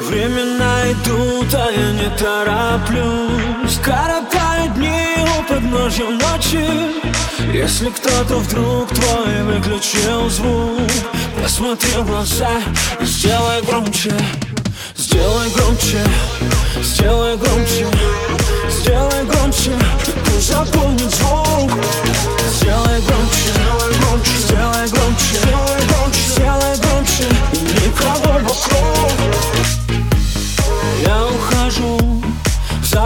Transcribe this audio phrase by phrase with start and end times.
[0.00, 3.78] Времена идут, а я не тороплюсь.
[3.84, 6.66] Коротаю дни у подножья ночи.
[7.52, 10.88] Если кто-то вдруг твой выключил звук
[11.42, 12.50] Посмотри в глаза
[13.00, 14.14] и сделай громче.
[14.96, 16.02] Сделай громче,
[16.80, 17.86] сделай громче
[18.70, 19.72] Сделай громче,
[20.24, 21.70] пусть запомнит звук.
[22.54, 23.81] Сделай громче,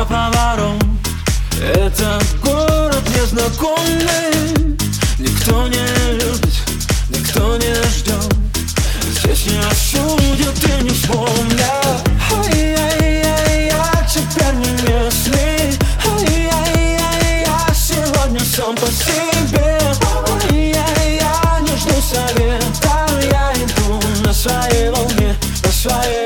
[0.09, 0.83] поворот
[1.61, 4.77] Этот город незнакомый.
[5.19, 6.55] Никто не любит,
[7.09, 8.35] никто не ждет
[9.03, 12.09] Здесь не осудят и не вспомнят.
[12.33, 15.77] Ай-яй-яй, я теперь не местный
[17.47, 19.79] я сегодня сам по себе.
[20.53, 23.09] Я не жду совета.
[23.23, 26.26] Я иду на своей волне, на своей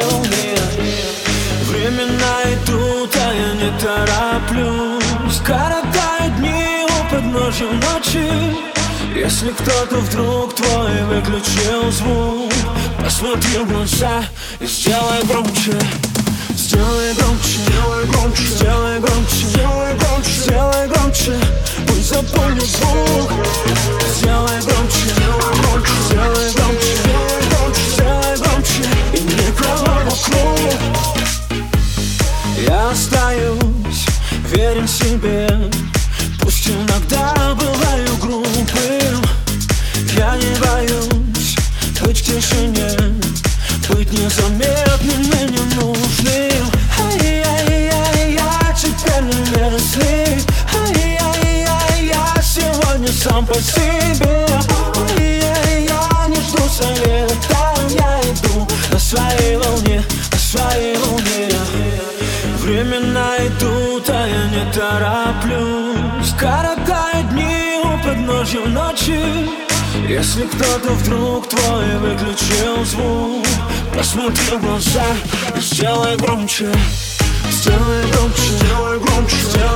[3.81, 5.41] тороплюсь.
[5.45, 8.29] Коротаю дни у подножья ночи.
[9.15, 12.53] Если кто-то вдруг твой выключил звук
[13.03, 14.23] Посмотри в глаза
[14.61, 15.79] и сделай громче.
[16.55, 21.39] Сделай громче, сделай громче, сделай громче, сделай громче, сделай громче.
[21.87, 23.31] Пусть запомнит звук
[34.91, 35.49] себе.
[36.41, 38.66] Пусть иногда бываю грубым
[40.16, 41.57] Я не боюсь
[42.01, 42.96] быть в тишине
[43.88, 46.66] Быть незаметным и ненужным.
[46.99, 50.45] Ай-яй-яй, я теперь не местный.
[50.74, 54.46] Ай-яй-яй, я сегодня сам по себе.
[55.18, 57.74] Ай-яй, я не жду совета.
[57.91, 60.02] Я иду на своей волне,
[60.33, 61.21] на своей волне.
[62.61, 66.32] Времена идут, а я не тороплюсь.
[66.38, 69.61] Коротаю дни у подножья ночи.
[70.09, 73.47] Если кто-то вдруг твой выключил звук
[73.94, 75.05] Посмотри в глаза
[75.56, 76.72] и сделай громче
[77.50, 79.70] Сделай громче, сделай громче, сделай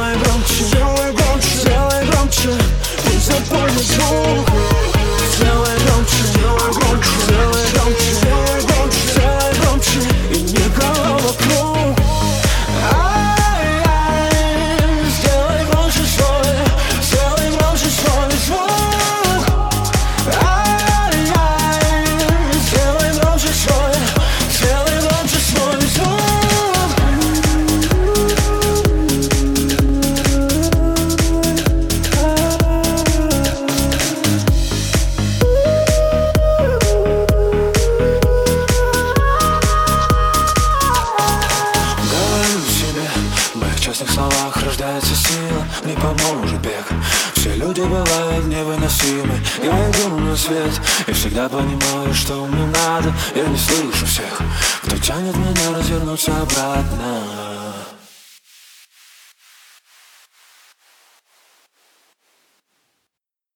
[44.75, 46.87] рождается сила Не поможет бег.
[47.35, 50.81] Все люди бывают невыносимы Я иду на свет.
[51.07, 54.41] И всегда понимаю, что мне надо Я не слышу всех,
[54.83, 57.34] кто тянет меня развернуться обратно